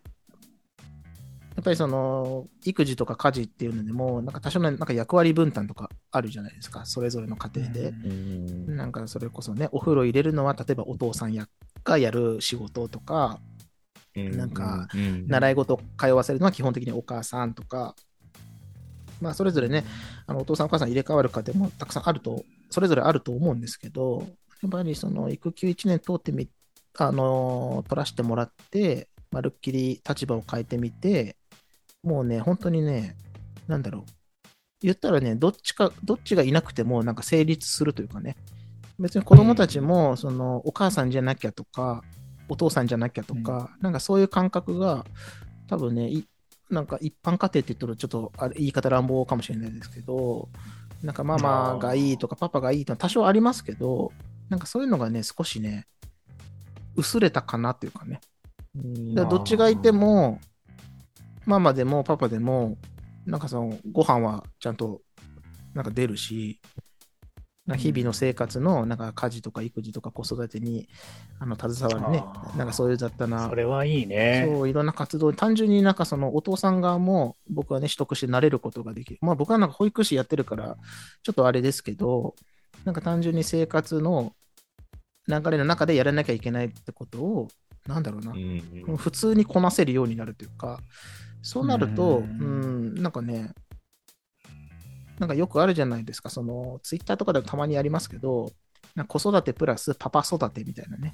[1.57, 7.89] やっぱりその、育児とか家事っていうのでも、なんか多少のなんか役割分担とかあるじゃないですか、それぞれの家庭で。
[7.89, 8.77] うん。
[8.77, 11.49] なんかそれこそね、お風呂入れるのは、例えばお父さんや
[11.83, 13.39] がやる仕事とか、
[14.23, 17.95] なんか、うん習い事通わせるのは基本的にお母さんとか、
[19.21, 19.85] まあそれぞれね、
[20.25, 24.27] あのお父さんお母さん入れ替わる家庭もたくさんあると、それぞれあると思うんですけど、
[24.61, 26.49] やっぱりその育休1年通ってみ、
[26.97, 31.35] あの取らせてもらって、まるっきり立場を変えてみて、
[32.03, 33.15] もうね、本当にね、
[33.67, 34.03] なんだろう。
[34.81, 38.35] 言ったらね、どっちか、どっちがいなくてもなんか成立するというかね。
[38.99, 42.03] 別に子供たちも、その、お母さんじゃなきゃとか、
[42.49, 45.05] お父さんじゃなきゃとか、なんかそういう感覚が、
[45.67, 46.25] 多分ね、い
[46.69, 50.49] なんか一般家庭って言ったらちょっとあれ言い方乱暴かもしれないですけど、
[51.03, 54.11] なんかママがいいとかパパがいいとか多少ありますけど、
[54.49, 55.87] なんかそういうのがね、少しね、
[56.95, 58.19] 薄れたかなっていうかね。
[59.15, 60.39] だからどっちがいても、
[61.45, 62.77] ママでもパパでも、
[63.25, 65.01] なんかそのご飯はちゃんと
[65.73, 66.59] なんか出るし、
[67.75, 70.87] 日々の生活のなんか家事とか育児とか子育てに
[71.39, 72.23] あの携わるね。
[72.55, 74.47] なんかそういう雑多なそれはいいね。
[74.47, 79.19] そう、いろんな活動、単純になんかそのお父さん側も僕はね、取得して慣れることができる。
[79.21, 80.77] まあ僕はなんか保育士やってるから、
[81.23, 82.35] ちょっとあれですけど、
[82.85, 84.33] なんか単純に生活の
[85.27, 87.47] 流れの中でやらなきゃいけないってことを、
[87.85, 90.79] なんだろうな、うん普通にこなせるようになるというか、
[91.41, 93.53] そうなると、ううんん、なんかね、
[95.19, 98.51] なんかよくあるじゃないですか、そのツイッターとかでもたまにありますけど、
[98.95, 101.13] なんか子育てプラスパパ育てみたいなね、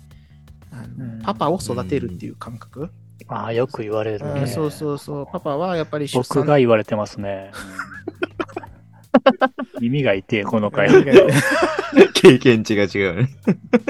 [0.72, 2.90] あのうんパパを育てるっていう感覚。
[3.28, 4.42] ああ、よく言われるね。
[4.42, 5.28] うんそうそうそう。
[5.32, 7.52] パパはやっぱり僕が言われてますね。
[9.80, 10.90] 耳が痛い、この回。
[12.14, 13.30] 経験値が違うね。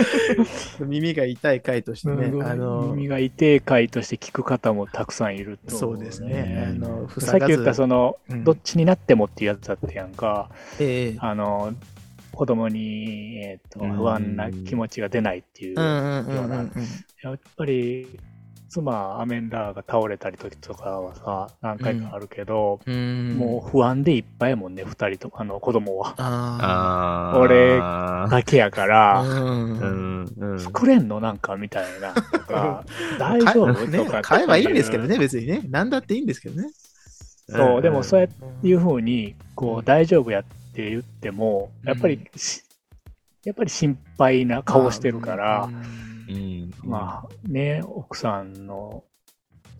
[0.81, 6.67] 耳が痛い回としてね、あの、耳が痛い回として聞く方もたくさんいると思そうですね。
[6.69, 10.49] あの、ふさっき言ったその、うんどっちになってもっていうやつだったやんか。
[10.79, 11.73] ええあの、
[12.31, 15.79] 子供に、えっ、と、うん不安な気持ちが出ないっていう。
[15.79, 16.71] うんうんうんうんうん。
[17.21, 18.07] やっぱり、
[18.81, 26.15] 妻、アメンダーが倒れたり時とかはさ、何回かあるけど、うんもう不安でいっぱいやもんね、二人と、あの、子供は。
[26.17, 28.87] あ俺あだけやかあ。
[28.87, 29.79] ら、うんー
[30.39, 32.13] うんうん作れんのなんかみたいな。
[32.13, 32.83] とか、
[33.19, 33.73] 大丈夫？
[33.73, 34.21] かねとか。
[34.21, 35.17] 買えばいいんですけどね、。
[35.19, 35.61] 別にね。
[35.69, 36.69] なんだっていいんですけどね。
[37.49, 38.27] そう、でもそうや
[38.63, 42.63] いうふうに、こう、大丈夫やって言っても、やっぱりし、
[43.43, 45.69] やっぱり心配な顔してるから、
[46.33, 46.89] うん。
[46.89, 49.03] まあね、奥さんの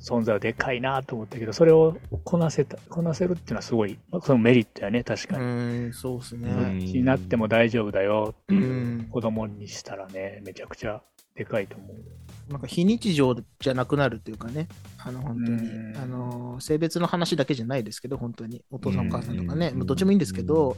[0.02, 5.46] 存在はでかいなと思ったけど、それをこなせた、こなせるっていうのはすごい、まあそのメリットやね、確かうに。
[5.88, 6.42] ん、そうですうん。
[6.44, 6.74] ね。
[6.86, 9.08] になっても大丈夫だよっていううん。
[9.10, 11.02] 子供にしたらね、めちゃくちゃ
[11.36, 12.52] でかいと思う。
[12.52, 15.58] なんか非日常じゃなくなるっていうかね、あの本当に。
[15.58, 15.98] う、ん。
[15.98, 20.76] あの性別の話だけじゃないですけど、本当に、お父さん、お母さんとかね、どっちもいいんですけど、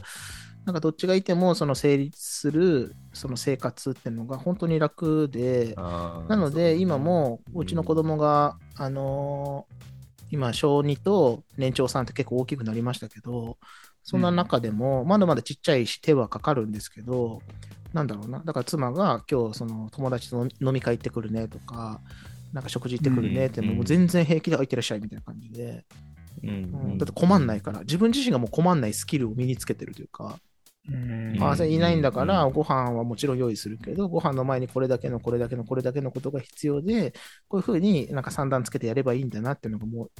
[0.66, 9.76] なんかどっちがいても、その成立するその生活っていうのが本当に楽で、なので、今もうちの子供が、あのー
[10.32, 13.58] 今、小2と年長さんって結構大きくなりましたけど、
[14.02, 17.40] そんな中でも、まだまだちっちゃいし手はかかるんですけど、
[17.92, 22.00] なんだろうな、だから妻が今日その友達と飲み会行ってくるねとか、
[22.52, 25.84] なんか食事行ってくるねって、うんもう全然平気で、あ、行ってらっしゃいみたいな感じで、
[26.42, 26.50] うん。
[26.50, 26.98] うん。
[26.98, 30.38] だって困んないから、自分自身がもう困んないスキルを身につけてるというか、
[30.90, 31.42] うん。
[31.42, 37.12] あ、それいないんだから、うんご飯はもちろん用意するけど、ご飯の前にこれだけのこれだけのこれだけのことが必要で、
[37.48, 40.10] こういうふうになんか三段つけてやればいいんだなっていうのがもう、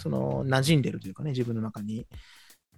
[0.00, 2.06] その馴染んでるというかね、自分の中に。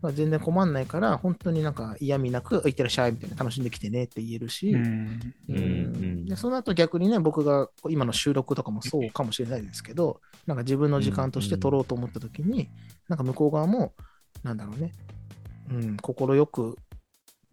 [0.00, 6.24] まあ全然困んないから、本当になんか嫌味なく、いってらっしゃいみたいな、楽しんできてねって言えるし、うん。
[6.24, 12.70] でその後逆にね、僕が今の収録とかもそうかもしれないですけど、なんか自分の時間として撮ろうと思った時に、
[13.08, 13.92] なんか向こう側も、
[14.44, 14.92] なんだろうね、
[15.70, 16.76] うん、心よく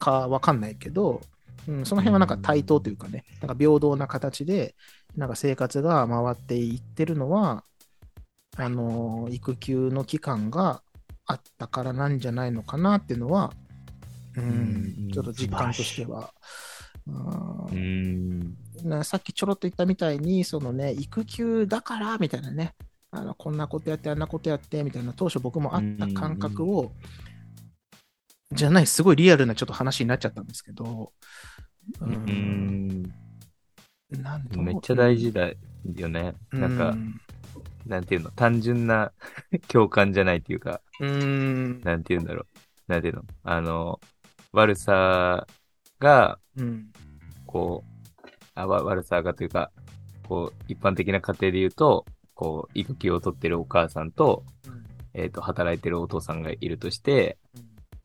[0.06, 1.22] かわかんないけど、
[1.68, 4.76] うん、その辺はなんか対等というかね、なんか平等な形で、
[5.16, 7.64] なんか生活が回っていってるのは、
[8.58, 10.82] あのー育休の期間が
[11.26, 13.52] あったからなんじゃないのかなっていうのは、
[14.38, 14.48] うんう
[15.08, 16.34] んちょっと実感としては、
[17.08, 18.56] うん。
[18.84, 22.74] なさっきちょろっと言ったみたいに、そのね、育休だからみたいなね、
[23.12, 26.92] あのこんなことやって、あんなことやってみたいな、当初僕もあった感覚を、
[28.56, 31.12] じゃない、すごいリアルなちょっと話になっちゃったんですけど、
[32.02, 33.04] ううん。
[34.12, 35.52] なんとめっちゃ大事だ
[35.96, 36.34] よね。
[36.52, 36.96] なんか、
[37.86, 39.12] なんていうの、単純な
[39.68, 42.48] 共感じゃないっていうか、うん、うん、なんていうんだろう。
[42.88, 43.24] なんていうの？
[43.44, 44.00] あの、
[44.52, 45.48] 悪さ
[46.00, 46.92] が、うん、
[47.46, 49.72] こう、あわ悪さがというか、
[50.28, 54.44] こう、一般的な家庭で言うと、こう、育休を取ってるお母さんと、
[55.14, 57.38] えっ、と、働いてるお父さんがいるとして、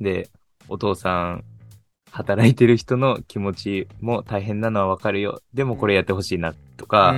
[0.01, 0.31] で、
[0.68, 1.44] お父さん、
[2.11, 5.40] 働いてる人の気持ちも大変なのはわかるよ。
[5.55, 7.14] でもこれやってほしいな、とか、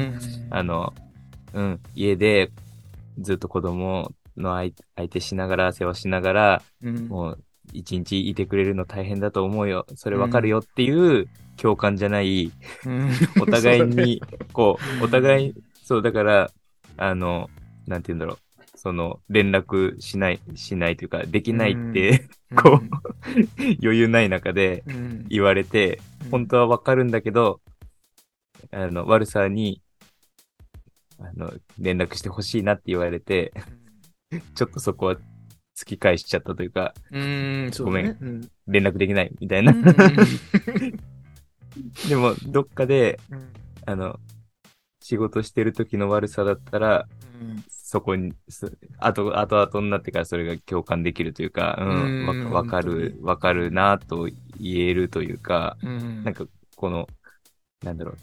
[0.51, 0.93] あの、
[1.55, 2.51] うん、家で
[3.19, 9.87] ずっと子供の相相手しながら、世話しながら、うん、もう一日いてくれるの大変だと思うよ。
[9.95, 12.51] それわかるよっていう共感じゃない、
[12.87, 16.51] うん、お互いに、 こう、お互い、そう、だから、
[16.97, 17.49] あの、
[17.87, 18.39] なんて言うんだろう。
[18.83, 22.29] その、連絡しない、しないというか、できないって、
[22.61, 22.89] こう、
[23.81, 26.01] 余裕ない中でうん、言われて、
[26.33, 27.61] 本当はわかるんだけど、
[28.73, 29.81] あの、悪さに、
[31.21, 33.53] あの、連絡してほしいなって言われて、
[34.57, 35.15] ちょっとそこは
[35.77, 38.51] 突き返しちゃったというか、うん、そうごめん。
[38.67, 39.73] 連絡できないみたいな。
[42.09, 43.53] でも、どっかで、うん。
[43.87, 44.19] あの、
[45.01, 47.07] 仕事してる時の悪さだったら、
[47.41, 56.25] うんそこに、す後、後々になってからそれが共感できるというか、うん、うんわわかる、わかるなと言えるというか、うん。
[56.25, 57.07] なんか、この、
[57.85, 58.17] なんだろう、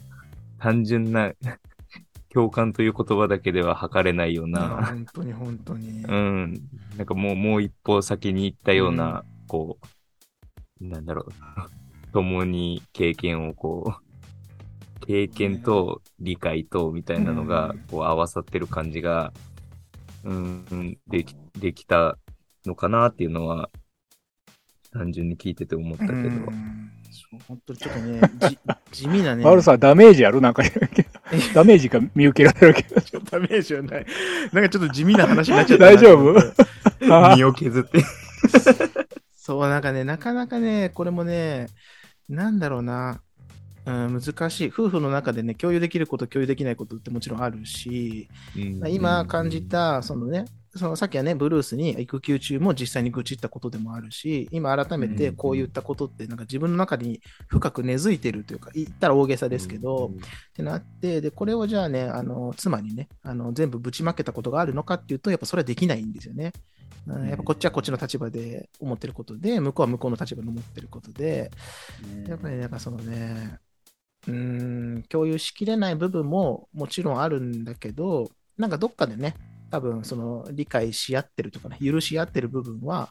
[0.58, 1.32] 単純な
[2.34, 6.02] 共感という言葉だけでは測れないような、本当に本当に。
[6.02, 6.54] うん、
[6.96, 9.78] なんかもう、もう一歩先に行ったような、こ
[10.80, 11.32] う、なんだろう、
[12.10, 19.32] 共に経験をこう、経験と理解とみたいなのがうん、こう合わさってる感じが、
[20.24, 22.18] うん、うんでき、できた
[22.66, 23.70] のかなっていうのは、
[24.92, 26.18] 単純に聞いてて思ったけど。
[27.46, 28.20] 本当にちょっとね、
[28.92, 29.44] じ地味なね。
[29.44, 30.40] 悪さダメージある？
[30.40, 30.62] なんか、
[31.54, 33.20] ダメージが見受けられるけど。
[33.20, 34.06] ダメージはない。
[34.52, 35.90] なんかちょっと地味な話になっちゃったな。
[35.92, 36.54] 大丈夫？
[37.12, 38.02] あ身を削って。
[39.34, 41.68] そう、なんかね、なかなかね、これもね、
[42.28, 43.20] なんだろうな、
[43.90, 44.68] うん、難しい。
[44.68, 48.28] 夫婦の中でね、共有できること、共有できないことってもちろんあるし、
[48.88, 50.44] 今感じた、そのね、
[50.76, 66.52] そのさっきはね、ブルースに育休中も実際に愚痴ったことでもあるし、今改めてこういったことって、なんか自分の中に深く根付いてるというか、言ったら大げさですけど、ってなって、で、これをじゃあね、あの、妻にね、あの、全部ぶちまけたことがあるのかっていうと、やっぱそれはできないんですよね。
[67.06, 71.50] うんやっぱこっちはこっちの立場で思ってることで、向こうは向こうの立場で思ってることで、
[72.28, 73.58] やっぱりなんかそのね、
[74.30, 79.34] うーん、共有しきれない部分ももちろんあるんだけど、なんかどっかでね、
[79.70, 83.10] 多分その理解し合ってるとかね、許し合ってる部分は、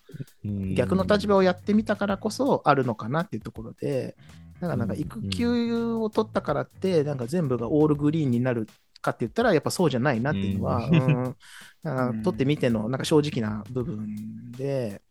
[0.76, 4.16] 逆の立場をやってみたからこそあるのかなっていうところで、
[4.60, 8.68] だからなんか育休を取ったからって、なんか全部がオールグリーンになる
[9.02, 11.36] かって言ったら、やっぱそうじゃないなっていうのは、うん。
[12.24, 15.02] 取ってみてのなんか正直な部分で、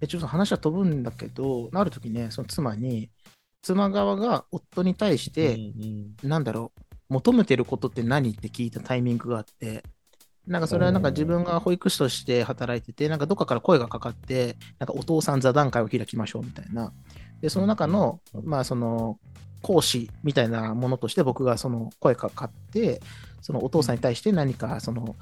[0.00, 3.10] でちょっと話は飛ぶんだけど、ある時ね、その妻に、
[3.66, 5.58] 妻側が夫に対して、
[6.22, 9.82] なんだろう、求めてることって何って聞いたタイミングがあって、
[10.46, 16.92] なんかそれはなんか自分が保育士として働いてて、なんかどっかから声がかかって、なんかお父さん座談会を開きましょうみたいな。
[17.40, 19.18] で、その中の、まあその、
[19.62, 23.00] 講師みたいなものとして僕がその声かかって、
[23.40, 25.16] そのお父さんに対して何かその、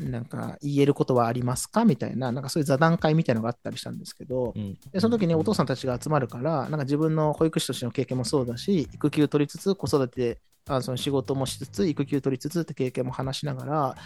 [0.00, 1.84] なんか言えることはありますか？
[1.84, 4.54] みたいな、なんかそういう座談会みたいなのがあったりしたんですけど、
[4.92, 13.96] で、その時にお父さんたちが集まるから、なんか自分の保育士としての経験もそうだし、育休取りつつ、子育て、あその仕事もしつつ、育休取りつつって経験も話しながら、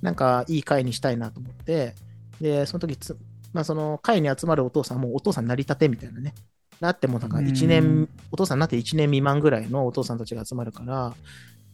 [0.00, 1.94] なんかいい会にしたいなと思って、
[2.40, 3.16] で、その時つ、
[3.52, 6.34] まあ、その会に集まるお父さんもお父さんなりたてみたいなね。
[6.80, 11.14] なってもなんか1う年ん、お父さんになって1年未満ぐらいのお父さんたちが集まるから、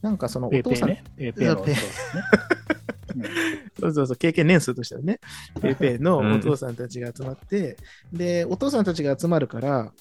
[0.03, 1.35] なんかそのお父さん、ペーペーね。
[1.35, 2.98] ペーペー。
[3.79, 5.21] そうそうそう、経験年数としてはね、
[5.61, 7.77] ペイペイのお父さんたちが集まって、
[8.13, 9.93] で、お父さんたちが集まるから、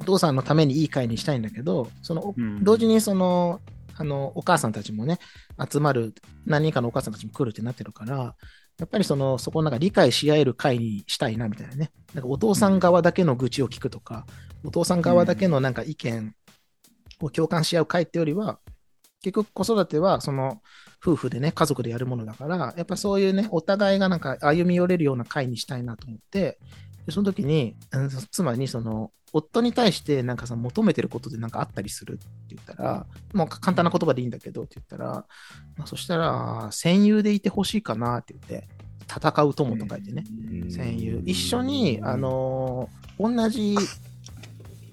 [0.00, 2.62] お父さんのためにいい会にしたいんだけど、その、うん。
[2.62, 3.60] 同時にその、
[3.96, 5.18] あの、お母さんたちもね、
[5.70, 6.14] 集まる、
[6.46, 8.36] 何人かのお母さんたちも来るってなってるから、
[8.78, 11.90] やっぱりその、そこをなんか理解し合える会にしたいな、みたいなね。
[12.14, 14.24] なんかお父さん側だけの愚痴を聞くとか、
[14.64, 16.34] お父さん側だけのなんか意見
[17.20, 18.60] を共感し合う会ってよりは、
[19.32, 20.62] 結局子育てはその
[21.04, 26.58] 夫婦でね、家族でやるものだから、やっぱそういうね、お互いがなんか歩み寄れるような会にしたいなと思って、
[27.06, 35.26] でその時に、うんつまりその、夫に対してなんかさ、求めてることでなんかあったりするって言ったら、もう簡単な言葉でいいんだけどって言ったら、
[35.76, 38.68] まあ、そしたら、戦友でいてほしいかなって言って、
[39.08, 40.24] 戦う友と書いてね、
[40.70, 41.22] 戦友。
[41.24, 43.76] 一緒に、あのー同じ、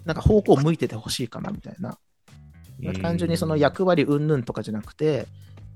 [0.04, 1.98] なんか方向を向いててほしいかなみたいな。
[3.02, 5.28] 単純にその役割云々とかじゃなくて、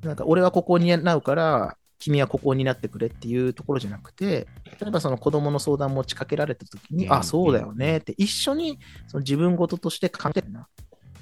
[0.03, 4.47] なんか俺はここに担うから、君はここになってくれっていうところじゃなくて、
[4.79, 10.67] 例えばその子供の相談持ちかけられたときに、うんあ、そうだよねって一緒にその自分事として考えてるな。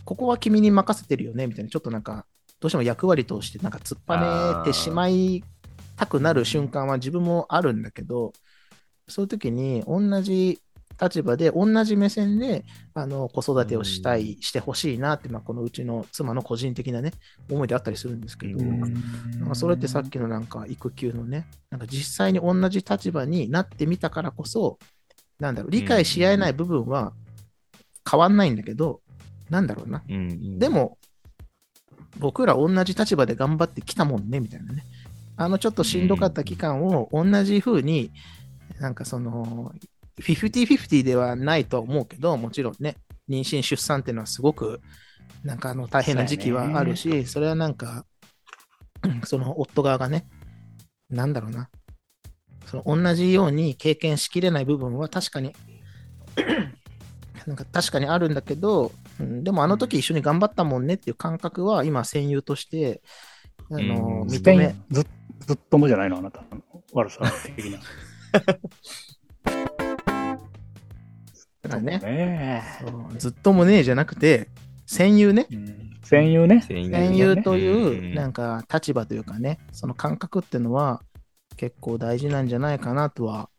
[0.06, 2.26] ここは君に任せてるよねみたいな、ちょっとなんか、
[2.60, 5.44] どうしても役割としてなんか突っぱねてしまい
[5.96, 8.34] たくなる瞬間は自分もあるんだけど、
[9.08, 10.62] そういう時に同じ
[11.02, 17.12] 立場で、同じ目線で、あの、子育てをしたい、してほしいなって、まあ、このうちの妻の個人的なね、
[17.50, 18.80] 思いであったりするんですけど、うん
[19.40, 24.80] なんかそれってさっきのなんか育休のね、なんか実際に同じ立場になってみたからこそ、
[25.40, 27.14] なんだろう、理解し合えない部分は
[28.10, 29.02] 変わんないんだけど、
[29.50, 30.04] なんだろうな。
[30.58, 30.98] で、も、
[32.18, 34.84] 僕ら同じ立場で頑張ってきたもんね、みたいなね。
[35.40, 38.12] あのちょっとしんどかった期間を同じ風に、
[38.80, 39.72] なんかその、
[40.22, 42.98] 50-50ではないと思うけど、もちろんね、
[43.30, 44.82] 妊娠、出産っていうのはすごく、
[45.44, 48.06] なんかあの大変な時期はあるし、それはなんか、
[49.26, 50.28] その夫側がね、
[51.10, 51.70] なんだろうな、
[52.66, 55.54] その同じように経験しきれない部分は確かに、
[57.46, 63.02] なんか確かにあるんだけど、うん、でもあの時一緒に頑張ったもんねっていう感覚は今戦友として、
[63.70, 65.06] あの、認め、ず
[65.46, 66.44] ずっともじゃないのあなた
[66.94, 67.20] 悪さ
[67.56, 67.80] 的な。
[71.68, 72.00] だからね。
[72.00, 72.64] ね。
[72.80, 73.18] そう。
[73.18, 74.50] ずっともねえじゃなくて、
[74.86, 75.48] 戦友ね。
[75.52, 75.56] え。
[75.56, 75.88] うん。
[76.04, 76.62] 戦友ね。
[76.62, 78.14] 戦友というう、ん。
[78.14, 81.02] なんか立場というかね、その感覚っていうのは
[81.58, 83.50] 結構大事なんじゃないかなとは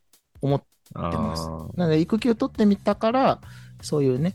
[0.41, 1.47] 思ってます。
[1.77, 3.39] なので、育休取ってみたから、
[3.81, 4.33] そういうね、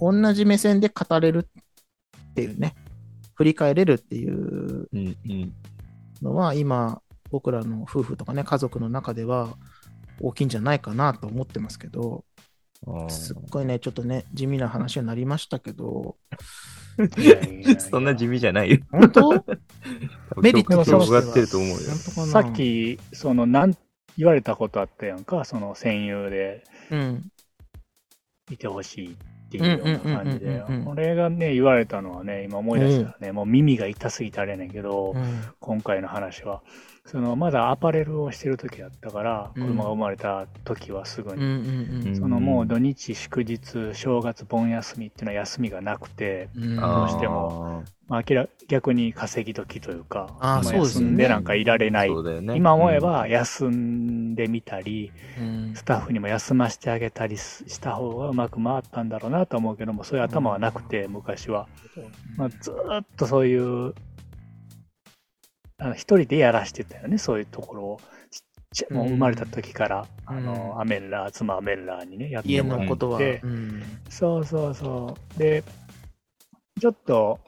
[0.00, 2.74] 同じ目線で語れるっていうね、
[3.34, 5.52] 振り返れるっていううんうん。
[6.22, 7.00] のは、今、
[7.30, 9.56] 僕らの夫婦とかね、家族の中では
[10.20, 12.24] 大きいんじゃないかなと思ってますけど、
[13.08, 16.16] すっごいね、ちょっとね、地味な話になりましたけど、
[17.18, 18.78] いやいやいやそんな地味じゃないよ。
[18.90, 19.44] 本当？
[20.40, 21.76] メリットととしては上がってると思うよ。
[21.76, 23.76] さっ、き、その、なん、
[24.16, 27.30] 言われたことあったやんか、その戦友でうん、
[28.50, 29.16] いてほしいっ
[29.50, 30.88] ていうような感じでうんうんうんうんうん。
[30.88, 36.62] 俺がね、言われたのはね、今思い出したらね、もう耳が痛すぎてあれやねんけど、うん、今回の話は。
[37.06, 39.62] その、まだアパレルをしてる時だったから、うん。
[39.62, 42.04] 子供が生まれた時はすぐうん、うに。
[42.04, 42.16] ん、うん。
[42.16, 47.84] そのもう土日祝日、正月、盆休みっていうのは休みがなくて、うん、どうしても。
[48.08, 50.28] まあ、明ら逆に稼ぎ時というか、
[50.62, 52.10] 休んでなんかいられない。
[52.10, 52.56] ね。
[52.56, 55.72] 今思えば休んでみたり、うん。
[55.74, 61.66] スタッフにも休ませてあげたりすした方がうまく回ったんだろうなと思うけども、そういう頭はなくて、昔は。
[62.36, 63.94] まあ、ずーっとそういう、
[65.78, 68.00] あの一人でやらしてたよね、そういうところを。
[68.30, 70.36] ちっちゃもう生まれた時から、うん。
[70.36, 72.84] あの、アメンラー、妻アメンラーにね、やって家もらって。
[72.86, 73.82] のことは、うん。
[74.08, 75.38] そうそうそう。
[75.38, 75.64] で、
[76.80, 77.40] ちょっと、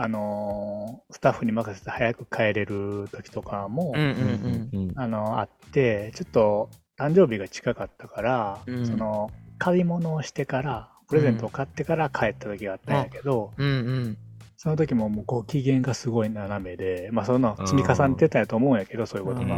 [0.00, 3.94] あのースタッフに任せて早く帰れる時とかも、
[4.94, 8.86] あの、あって、ちょっと誕生日が近かったから、うん。
[8.86, 14.18] その、買い物をしてから、プレゼントを買ってから帰った時があったんやけど、うんうん
[14.60, 19.56] その時ももうご機嫌がすごい斜めで、まあそんなの積み重ねてたんやと思うんやけど、そういうことが。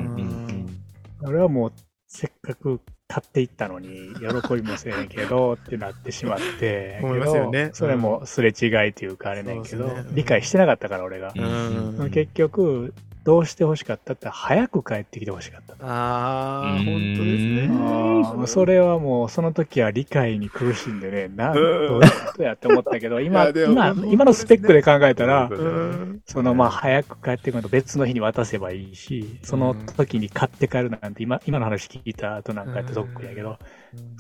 [1.23, 1.73] 俺はもう、
[2.07, 7.71] せっかく買っていったのに、喜びもせえへんけど、 ってなってしまって、思いますよね。
[7.73, 11.33] それもすれ違いっていうかあれねんけど、理解してなかったから、俺が。
[12.13, 12.93] 結局、
[13.25, 15.75] どうして欲しかったって、早く帰ってきて欲しかった。
[15.87, 18.47] ああ、うん本当ですね。
[18.47, 25.51] それはもう、その時は理解に苦しんでね、な、んどういうことやって思ったけど、 い今、今、今のスペックで考えたら
[26.27, 33.59] そのまあ早く帰ってくると別の日に渡せばいいし、その時に買って帰るなんて今、今の話聞いた後なんかやってそっくりやけど、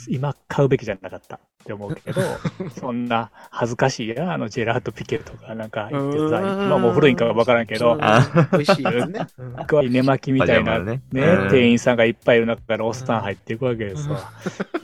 [0.08, 2.22] 今買うべきじゃなかったって思うけど、
[2.80, 9.26] そんな恥ずかしいや、あのジェラートピケとかなんか言ってさ、うん今もう古いんかわからんけど、あ美味しいですね。
[9.38, 14.20] うん可愛い寝巻きみたいなね店員さんがいっぱいいる中からおっさん入っていくわけですわ。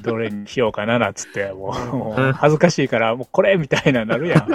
[0.02, 4.48] どれにしようかななんつって、もうもう恥ずかしいから、もうこれみたいななるやん。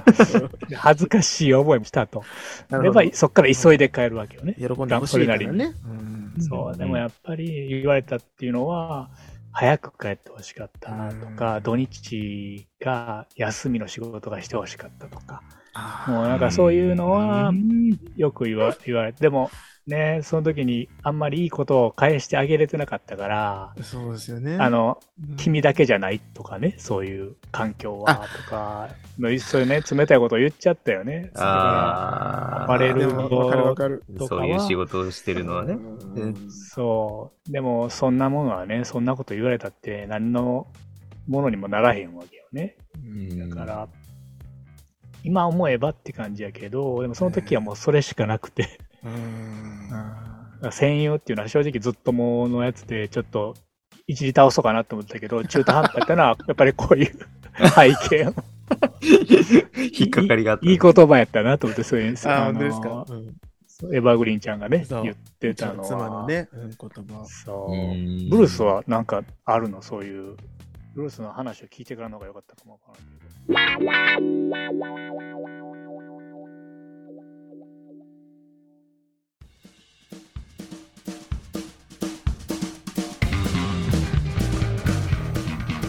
[0.70, 2.24] で恥ずかしい思いもしたと。
[2.70, 4.56] やっぱりそっから急いで帰るわけよね。
[4.58, 5.74] 喜んでほしいからね。
[5.86, 9.10] うんそう、でもやっぱり言われたっていうのは、
[9.54, 15.44] 早く帰ってほしかったなとか、土日が休みの仕事がしてほしかったとか、
[16.08, 17.52] もうなんかそういうのは
[18.16, 19.52] よく言わ言われて、でも
[19.88, 24.58] ね、その時にあんまりいいことを返してあげれてなかったから、そうですよね。
[24.58, 28.90] あの、うん、君だけじゃないとかね、そういう環境はとか、
[29.40, 31.32] そういうね、 冷たいことを言っちゃったよね。
[31.36, 35.74] あアパレルでもわかるわかそういう仕事をしてるのはね。
[35.74, 37.52] うんそう。
[37.52, 40.68] でも、そんなものはね、そんなこと言われたって、何の
[41.28, 42.78] ものにもならへんわけよね。
[43.50, 43.88] だから、
[45.24, 53.56] 今思えばって感じやけど、でもその時はもうそれしかなくて、うん戦友っていうのは正直ずっとものやつで、ちょっと、
[54.08, 57.12] 一時倒そうかなと思ったけど、中途半端やったのは、 やっぱりこういう
[57.76, 58.34] 背景の
[59.98, 60.70] 引っかかりがあった。
[60.70, 62.88] いい言葉やったなと思って、そういう、あ、あですか？
[62.90, 63.06] の。
[63.10, 63.36] うん
[63.86, 65.88] エヴァーグリーンちゃんがね、言ってたのは。
[65.88, 67.26] 妻のね、うん言葉。
[67.26, 67.76] そうう。
[67.76, 69.82] んブルースはなんかあるの？
[69.82, 70.36] そういう。
[70.94, 75.61] ブルースの話を聞いてからの方が良かったかもわからないけど。